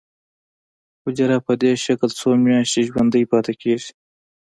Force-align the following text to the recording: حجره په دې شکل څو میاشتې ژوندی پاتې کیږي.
حجره 1.03 1.37
په 1.45 1.53
دې 1.61 1.71
شکل 1.85 2.09
څو 2.19 2.27
میاشتې 2.45 2.81
ژوندی 2.89 3.23
پاتې 3.31 3.53
کیږي. 3.61 3.91